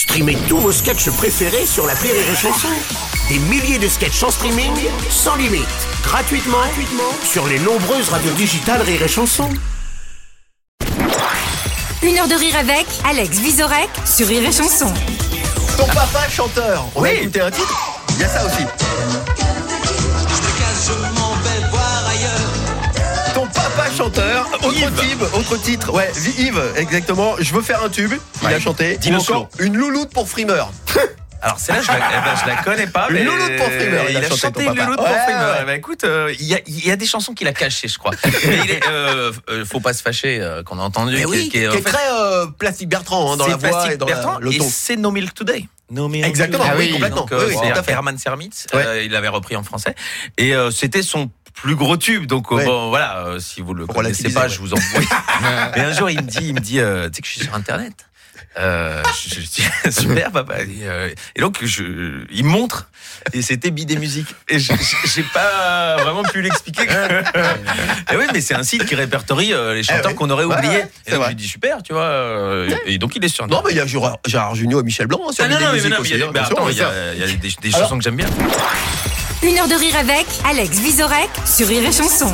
Streamez 0.00 0.38
tous 0.48 0.56
vos 0.56 0.72
sketchs 0.72 1.10
préférés 1.10 1.66
sur 1.66 1.86
la 1.86 1.92
Rire 1.92 2.14
et 2.14 2.34
Chanson. 2.34 2.68
Des 3.28 3.38
milliers 3.38 3.78
de 3.78 3.86
sketchs 3.86 4.22
en 4.22 4.30
streaming, 4.30 4.72
sans 5.10 5.36
limite, 5.36 5.66
gratuitement, 6.02 6.56
gratuitement 6.56 7.12
sur 7.22 7.46
les 7.46 7.58
nombreuses 7.58 8.08
radios 8.08 8.32
digitales 8.32 8.80
Rire 8.80 9.02
et 9.02 9.08
Chanson. 9.08 9.50
Une 12.02 12.16
heure 12.18 12.28
de 12.28 12.34
rire 12.34 12.56
avec 12.56 12.86
Alex 13.10 13.40
Visorek 13.40 13.90
sur 14.06 14.26
Rire 14.26 14.48
et 14.48 14.52
Chanson. 14.52 14.90
Ton 15.76 15.84
papa 15.88 16.26
chanteur. 16.30 16.86
On 16.94 17.02
Oui. 17.02 17.10
écouter 17.20 17.42
un 17.42 17.50
titre? 17.50 18.00
Il 18.14 18.20
y 18.20 18.24
a 18.24 18.28
ça 18.28 18.46
aussi. 18.46 18.64
Chanteur, 24.44 24.64
autre 24.68 24.78
Yves. 24.78 25.08
tube, 25.10 25.22
autre 25.34 25.56
titre, 25.60 25.92
ouais, 25.92 26.10
Yves, 26.38 26.62
exactement. 26.76 27.34
Je 27.38 27.52
veux 27.54 27.62
faire 27.62 27.82
un 27.84 27.88
tube, 27.88 28.12
il 28.42 28.48
a 28.48 28.60
chanté. 28.60 28.98
Encore 29.14 29.48
une 29.58 29.76
louloute 29.76 30.10
pour 30.10 30.28
frimeur. 30.28 30.70
Alors 31.42 31.58
celle-là, 31.58 31.80
je, 31.80 31.88
la- 31.88 31.94
eh 31.96 32.20
ben, 32.22 32.34
je 32.42 32.46
la 32.48 32.56
connais 32.62 32.86
pas. 32.86 33.06
Une 33.08 33.14
mais 33.14 33.24
louloute 33.24 33.56
pour 33.56 33.66
Frimeur, 33.68 34.04
il 34.10 34.10
Il 34.10 34.16
a 34.18 34.22
chanté, 34.28 34.36
chanté 34.36 34.64
louloute 34.66 34.96
pour 34.98 35.06
Ouais, 35.06 35.18
Frimeur. 35.24 35.52
ouais. 35.54 35.58
Eh 35.62 35.64
ben, 35.64 35.72
écoute, 35.78 36.04
euh, 36.04 36.34
il 36.38 36.44
y, 36.46 36.54
a, 36.54 36.58
il 36.66 36.86
y 36.86 36.90
a 36.90 36.96
des 36.96 37.06
chansons 37.06 37.32
qu'il 37.32 37.48
a 37.48 37.54
cachées, 37.54 37.88
je 37.88 37.96
crois. 37.96 38.10
Mais 38.46 38.58
il 38.62 38.70
est, 38.72 38.86
euh, 38.86 39.32
euh, 39.48 39.64
faut 39.64 39.80
pas 39.80 39.94
se 39.94 40.02
fâcher, 40.02 40.38
euh, 40.42 40.62
qu'on 40.62 40.78
a 40.78 40.82
entendu. 40.82 41.14
Mais 41.14 41.20
qui- 41.20 41.30
oui, 41.30 41.48
qui 41.48 41.60
est, 41.60 41.68
en 41.68 41.70
qui 41.72 41.78
est 41.78 41.80
fait, 41.80 41.88
très 41.92 42.12
euh, 42.12 42.44
Plastique 42.58 42.90
Bertrand 42.90 43.32
hein, 43.32 43.36
dans 43.38 43.44
c'est 43.44 43.50
la 43.52 43.56
voix 43.56 43.68
Plastic 43.70 43.92
et 43.92 43.96
dans 43.96 44.06
la- 44.06 44.14
Bertrand, 44.16 44.38
le 44.38 44.52
et 44.52 44.58
ton. 44.58 44.66
c'est 44.70 44.96
No 44.96 45.10
Milk 45.12 45.32
Today. 45.32 45.66
No 45.90 46.08
Milk 46.08 46.26
Exactement, 46.26 46.64
Today. 46.64 46.76
oui, 46.78 46.92
complètement. 46.92 47.20
Donc, 47.22 47.32
euh, 47.32 47.38
Oui, 47.48 47.54
oui, 47.54 47.56
c'est 47.62 47.72
tout 47.72 47.78
à 47.78 47.82
fait. 47.84 47.92
Herman 47.92 48.18
Sermitz, 48.18 48.66
Ouais. 48.74 48.84
euh, 48.86 49.02
il 49.02 49.10
l'avait 49.10 49.28
repris 49.28 49.56
en 49.56 49.62
français. 49.64 49.94
Et 50.36 50.54
euh, 50.54 50.70
c'était 50.70 51.02
son 51.02 51.30
plus 51.54 51.74
gros 51.76 51.96
tube. 51.96 52.26
Donc 52.26 52.50
euh, 52.52 52.56
Ouais. 52.56 52.64
bon, 52.64 52.88
voilà, 52.88 53.26
euh, 53.26 53.38
si 53.38 53.60
vous 53.60 53.74
le 53.74 53.86
connaissez 53.86 54.32
pas, 54.32 54.42
ouais. 54.42 54.48
je 54.48 54.58
vous 54.58 54.72
envoie. 54.72 55.00
Mais 55.76 55.82
un 55.82 55.92
jour, 55.92 56.10
il 56.10 56.16
me 56.16 56.28
dit, 56.28 56.48
il 56.48 56.54
me 56.54 56.60
dit, 56.60 56.80
euh, 56.80 57.08
tu 57.08 57.16
sais 57.16 57.22
que 57.22 57.28
je 57.28 57.32
suis 57.32 57.44
sur 57.44 57.54
Internet. 57.54 58.06
Euh, 58.58 59.00
je, 59.28 59.34
je 59.36 59.40
dis 59.42 59.62
super 59.92 60.32
papa 60.32 60.62
et, 60.62 60.66
euh, 60.82 61.08
et 61.36 61.40
donc 61.40 61.64
je, 61.64 62.24
il 62.32 62.44
me 62.44 62.50
montre 62.50 62.88
et 63.32 63.42
c'était 63.42 63.70
Bidé 63.70 63.94
Musique 63.96 64.26
et 64.48 64.58
j'ai 64.58 65.22
pas 65.32 65.96
vraiment 65.98 66.24
pu 66.24 66.42
l'expliquer 66.42 66.82
et 68.12 68.16
oui 68.16 68.24
mais 68.32 68.40
c'est 68.40 68.54
un 68.54 68.64
site 68.64 68.86
qui 68.86 68.96
répertorie 68.96 69.52
euh, 69.52 69.74
les 69.74 69.84
chanteurs 69.84 70.10
Eh 70.10 70.14
qu'on 70.16 70.30
aurait 70.30 70.44
oubliés 70.44 70.68
ouais, 70.68 70.90
et 71.06 71.12
donc 71.12 71.22
je 71.22 71.28
lui 71.28 71.34
dis 71.36 71.46
super 71.46 71.80
tu 71.84 71.92
vois 71.92 72.66
et 72.86 72.98
donc 72.98 73.14
il 73.14 73.24
est 73.24 73.28
sur 73.28 73.46
Non, 73.46 73.62
mais 73.64 73.70
il 73.70 73.76
y 73.76 73.80
a 73.80 73.86
Gérard, 73.86 74.54
Jugnot 74.56 74.80
et 74.80 74.84
Michel 74.84 75.06
Blanc 75.06 75.20
hein, 75.28 75.32
sur 75.32 75.44
Ah, 75.44 75.48
non, 75.48 75.60
non, 75.60 75.66
mais, 75.72 75.88
non, 75.88 75.96
mais 76.02 76.08
il 76.08 76.18
y 76.18 76.22
a, 76.22 76.26
attention, 76.28 76.56
attends, 76.56 76.68
il 76.70 76.76
y 76.76 76.82
a, 76.82 77.14
il 77.14 77.20
y 77.20 77.22
a 77.22 77.36
des, 77.36 77.70
chansons 77.70 77.98
que 77.98 78.04
j'aime 78.04 78.16
bien 78.16 78.26
Une 79.42 79.58
heure 79.58 79.68
de 79.68 79.74
rire 79.74 79.96
avec 79.96 80.26
Alex 80.44 80.78
Visorek 80.80 81.30
sur 81.46 81.66
Rire 81.66 81.88
et 81.88 81.92
Chanson. 81.92 82.32